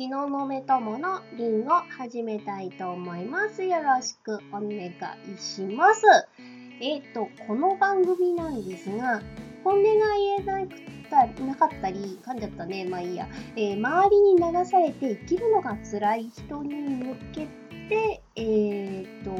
[0.00, 3.62] 東雲友のりんご始めたいと思います。
[3.62, 6.06] よろしくお願いします。
[6.80, 9.20] えっ、と、この番組なんですが、
[9.62, 10.70] 本音が言えなく
[11.10, 17.46] たなかったり、噛んじゃったね、まあいいや、えー周りに流されて生きるのが辛い人に向け
[17.90, 19.30] て、えっ、と、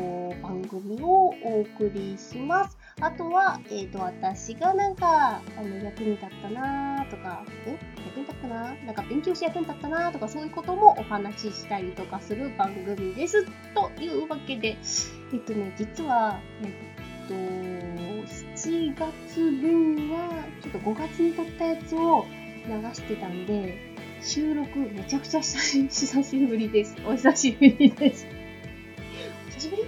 [0.42, 2.76] 番組をお送りします。
[3.02, 7.78] あとは、えっ、と、私がなんか、あの、役に立ったなとか、え？
[8.06, 8.74] 役に立ったな？
[8.84, 13.46] なんか勉強して役に立ったなとか、そういうこともお話ししたりとかする番組です。
[13.74, 14.76] というわけで、
[15.32, 16.68] えっとね、実は、えっ
[17.28, 22.26] と、7月分は、ちょっと5月に撮ったやつを
[22.66, 23.78] 流してたんで、
[24.22, 26.96] 収録めちゃくちゃ久し久しぶりです。
[27.06, 28.26] お久しぶりです。
[29.48, 29.84] お久しぶり？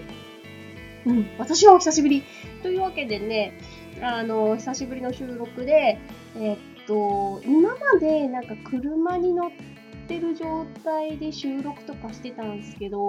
[1.04, 2.22] うん、私はお久しぶり。
[2.62, 3.58] というわけでね、
[4.00, 5.98] あの、久しぶりの収録で、
[6.36, 9.50] えっと、今までなんか車に乗っ
[10.08, 13.08] てる状態で収録とかしてたんですけど、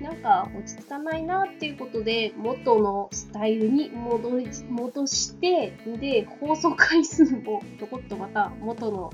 [0.00, 9.10] なんか落ち着かないなっていうことで、元のスタイルに戻り戻して、で、放送回数もちょこっとまた元の、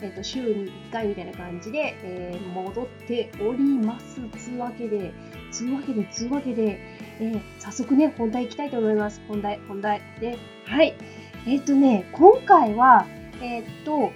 [0.00, 4.20] えっと週に1回みたいな感じで、えー戻っております。
[4.38, 5.12] つうわけで、
[5.50, 6.78] つうわけで、つうわけで、
[7.20, 9.20] えー早速ね、本題行きたいと思います。
[9.26, 10.00] 本題、本題。
[10.20, 10.94] で、はい。
[11.46, 13.06] えっ、とね、今回は、
[13.40, 14.12] えっ、と、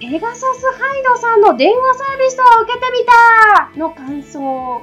[0.00, 3.06] ペガサスハイドさんの電話サービスを受けてみ
[3.74, 4.82] たの感想を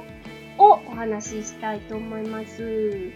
[0.58, 3.10] お話ししたいと思います。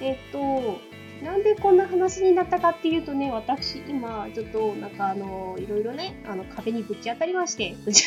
[0.00, 0.78] えっ、と、
[1.24, 8.06] なんでこんな話になったかっていうとね、私今、ちょっとなんかあの、いろいろね、あの壁にぶち当たりまして、ぶち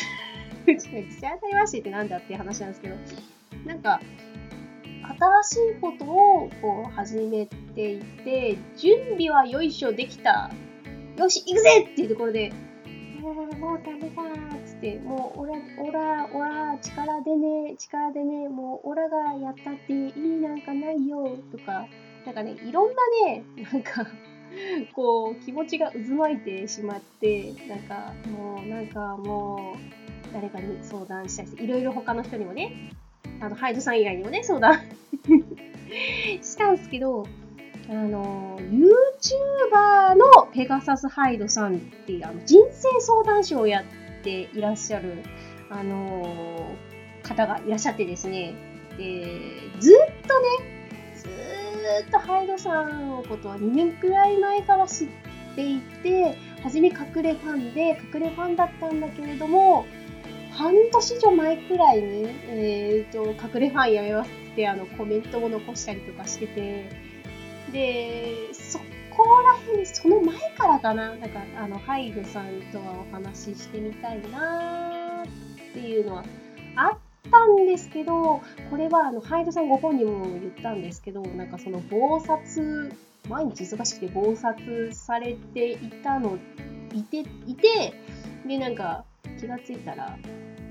[0.66, 2.96] 当たりましてってなんだっていう話なんですけど、
[3.66, 4.00] なんか、
[5.44, 10.50] 新しいことをこう始めていて、準備はよいしょできた。
[11.16, 12.52] よし、行くぜっていうところで、
[13.20, 21.86] もう、もうダメだーっつって、もう、オラ、オラ、オラ、力でね、力でね、もう、オラがやったって意味なんかないよ、とか、
[22.26, 22.94] なんかね、いろんな
[23.26, 24.06] ね、なんか、
[24.94, 32.90] こう、気持ちが渦巻いてしまって、なんか、もう、なんかもう、誰かに相談したりして、いろいろ他の人にもね、
[33.44, 34.80] あの、ハイドさん以外にもね、相談
[36.40, 37.26] したんですけど、
[37.90, 43.84] あの、YouTuber のペガサスハイドさんっていう、あの、人生相談所をやっ
[44.22, 45.22] ていらっしゃる、
[45.68, 46.70] あの、
[47.22, 48.54] 方がいらっしゃってですね、
[48.96, 49.26] で、
[49.78, 50.48] ずっとね、
[51.16, 51.28] ず
[52.06, 55.08] っとハイドさんのことは2年くらい前から知っ
[55.54, 59.84] ていて、初め隠れファンで、隠れファンだったんだけれども、
[60.56, 66.88] 半年以上前くらいに、えー、と隠れファンやめますってあのコメントを残したりとかしてて、
[67.72, 76.24] で、そこら辺、その前からかな、なんかあのハイドさんとはお話ししてみたいなっていうのは
[76.76, 76.98] あっ
[77.30, 78.40] たんですけど、
[78.70, 82.92] これはあのハイドさんご本人も言ったんですけど、なんかその暴殺、
[83.28, 86.38] 毎日忙しくて暴殺されていたの、
[86.92, 87.92] いて、いて、
[88.46, 89.04] で、なんか
[89.44, 90.16] 気がついたら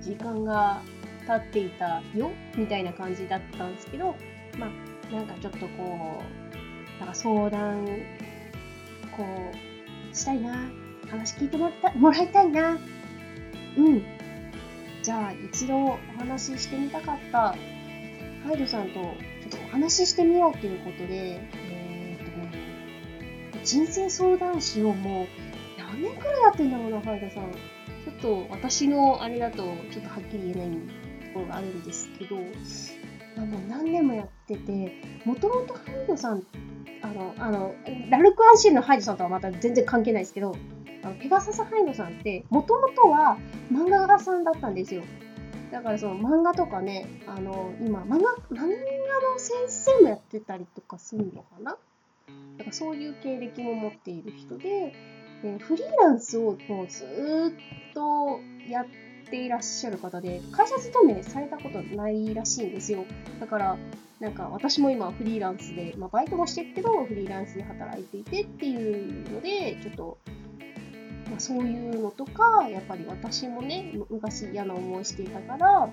[0.02, 0.82] 時間が
[1.28, 4.16] 経っていたよみたいな感じだったんですけど、
[4.58, 6.22] まあ、なんかちょっとこ
[6.98, 7.86] う、なんか相談、
[9.16, 9.24] こ
[10.12, 10.56] う、したいな、
[11.08, 12.80] 話聞いてもらったもらいたいな、
[13.78, 14.04] うん。
[15.04, 17.56] じゃあ、一度お話ししてみたかった、
[18.46, 19.12] ハイドさんとちょっ
[19.52, 22.26] とお話ししてみようということで、えー
[23.52, 25.28] とね、人生相談師をもう
[25.78, 27.73] 何年くらいやってんだろうな、ハイドさん。
[28.04, 30.78] ちょっと私のあれだとちょっとはっきり言えない
[31.28, 32.38] ところがあるんですけど、
[33.38, 36.44] あの何年もやってて、もともとハイドさん、
[37.02, 37.74] あの、あの、
[38.10, 40.56] ラルク・アンシェルのハイドさんとはまた全然関係ないですけど、
[41.04, 43.38] あのペガサス・ハイドさんって、もともとは
[43.72, 45.04] 漫画家さんだったんですよ。
[45.72, 48.70] だからその漫画とかね、あの、今、漫画、漫画の
[49.38, 51.78] 先生もやってたりとかするのかな？
[52.58, 54.94] だからそういう経歴も持っている人で、
[55.44, 58.86] でフリーランスをもうずっとやっ
[59.30, 63.06] ていらっしゃる方で、会社勤めされたことないらしいんですよ。
[63.42, 63.78] だから、
[64.22, 70.18] なんか私も今フリーランスで、まあ、バイトもしてるけど、フリーランスで働いていてっていうので、ちょっと、
[71.30, 75.90] まあ、そういうのとか、やっぱり私もね、昔嫌な思いしていたから、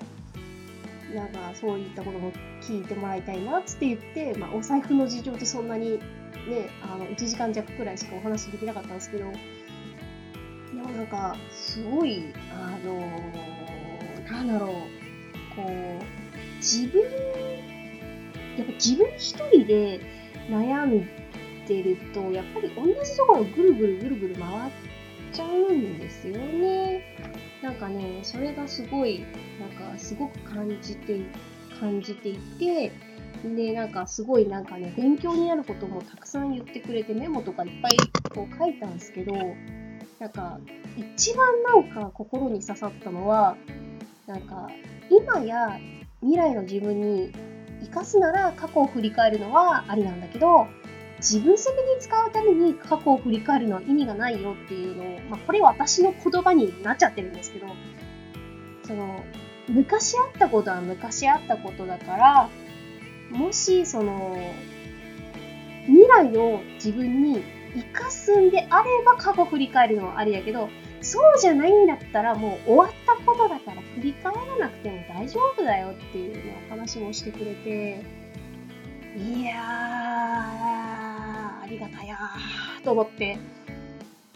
[1.13, 2.31] なんかそういったことも
[2.61, 5.99] 聞いてもらいたいなっつって言って、まあ、お財布の事情ってそんなに
[6.47, 9.31] ね、あの1時間弱くらいしかお話できなかったんですけど、で
[10.81, 13.61] もなんか、すごい、あのー
[14.31, 14.69] なんだろう、
[15.55, 17.01] こう、自分、
[18.57, 19.99] やっぱ自分一人で
[20.49, 21.05] 悩ん
[21.67, 24.71] でると、やっぱり同じところをぐるぐるぐるぐる回っ
[25.33, 27.03] ちゃうんですよね。
[27.61, 29.25] なんかね、それがすごい、
[29.59, 31.19] なんかすごく感じて、
[31.79, 32.91] 感じていて、
[33.43, 37.97] で、なんかすごいなんかね、勉強になることもたくさん言ってくれて、メモとかいっぱい
[38.33, 39.33] こう書いたんですけど、
[40.19, 40.59] なんか、
[40.97, 43.57] 一番なんか心に刺さったのは、
[44.27, 44.69] なんか、
[45.09, 45.79] 今や
[46.21, 47.33] 未来の自分に
[47.81, 50.67] 生かすなら過去を振り返るのはありなんだけど、
[51.17, 57.67] 自分責に使うために過去を振り返るのは意味がないよっていうのを、まあ、これ私の言葉になっちゃってるんですけど、
[58.87, 59.23] その、
[59.67, 62.49] 昔あったことは昔あったことだから、
[63.31, 64.37] もし、その、
[65.85, 67.43] 未来を自分に
[67.75, 70.69] 生かすんであれば過去振り返るのはありだけど、
[71.01, 78.03] そうじゃないんだったらもう終わったことだから振り返らなくても大丈夫だよっていうね、お話もしてくれて、
[79.17, 79.57] いやー、
[81.63, 83.37] ありがたやーと思って、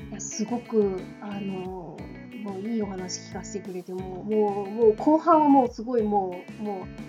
[0.09, 1.97] いやすごく、あの
[2.43, 7.04] もういいお話聞かせてくれて、もう、もう、もう後半はもうすごいもう、もう、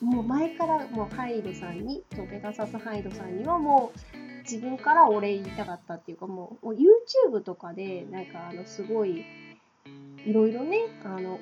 [0.00, 3.98] もう前からもうハイドさんにそう、ペガサスハイドさんにはもう、
[4.50, 9.22] 自分からお礼言いたかったっていうかもう YouTube とかでなんかあのすごい
[10.24, 11.38] いろいろねあの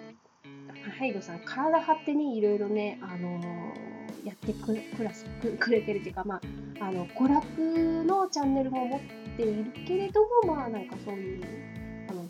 [0.98, 3.40] ハイドさん体張ってねいろいろねあの
[4.24, 6.40] やってくくらくくれてるっていうかま
[6.80, 9.00] ああの娯楽のチャンネルも持っ
[9.36, 11.44] ているけれどもまあなんかそういう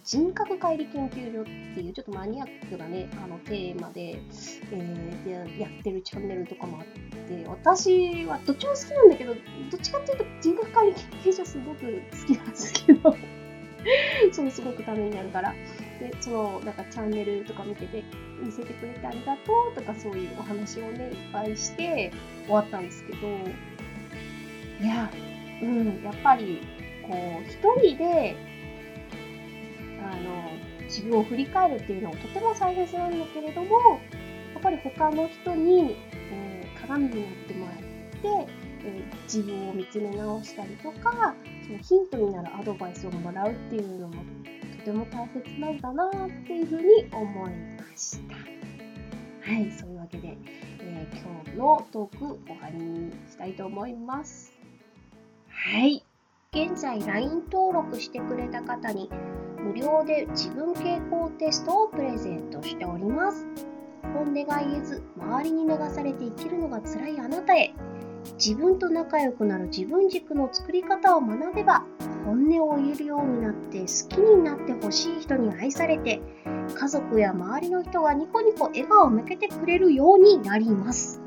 [0.06, 1.44] 人格乖離研究所っ
[1.75, 4.17] ていうちょっとマニアックなねあのテーマで,、
[4.70, 6.87] えー、でやってるチャンネルとかもあっ
[7.29, 9.41] て私はどっちも好きなんだけどど
[9.76, 13.17] っちかっていうと人格乖離研究所すごく好きなんですけど
[14.32, 15.55] そのすごくためになるから。
[16.00, 18.02] で、その、なんかチャンネルとか見てて、
[18.43, 22.12] 見せてくれてありがとうとかそういうお話をね、いっぱいして
[22.44, 23.19] 終わったんですけど、
[24.81, 25.11] いや、
[25.62, 26.61] うん、やっぱり、
[27.02, 28.37] こう、一人で
[30.87, 34.00] 自分を振り返るっていうのはとても大切なんだけれども
[34.55, 35.97] やっぱり他の人に、
[36.31, 37.77] えー、鏡になってもらっ
[38.47, 38.53] て、
[38.85, 41.35] えー、自分を見つめ直したりとか
[41.67, 44.25] そのヒントになるアドバイスをもらうっていうのも
[44.79, 46.11] とても大切なんだなっ
[46.47, 48.37] ていうふうに思いました。
[49.47, 50.37] はい、そういうわけで、
[50.81, 54.53] えー、今日のトーク終わりにしたいと思います。
[55.49, 56.03] はい。
[56.53, 59.11] 現在 LINE 登録してくれた方に
[59.66, 63.46] 無料で自分傾向テストをプレゼントしております。
[64.14, 67.74] 本音が言えず、周りに流されて生きるのが辛いあなたへ、
[68.38, 71.84] 自分と仲良くなる自分軸の作り方を学べば、
[72.24, 76.20] 本音を言えるようになって好きになってほしい人に愛されて、
[76.74, 81.20] 家族や周りの人がニコニコ笑顔を向けてくれるようになります。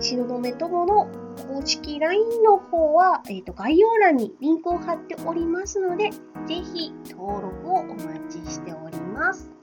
[0.00, 1.08] 東雲友の
[1.46, 9.57] 公式 LINE の方は、えーと、概要欄にリンクを貼っておりますので、ぜひ登録をお待ちしております。